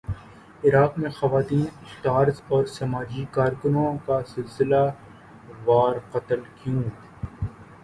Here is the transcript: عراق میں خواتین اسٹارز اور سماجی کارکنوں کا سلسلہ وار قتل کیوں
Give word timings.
عراق 0.63 0.97
میں 0.99 1.09
خواتین 1.09 1.65
اسٹارز 1.81 2.41
اور 2.47 2.65
سماجی 2.77 3.25
کارکنوں 3.31 3.87
کا 4.05 4.19
سلسلہ 4.27 4.83
وار 5.65 5.95
قتل 6.11 6.41
کیوں 6.55 6.83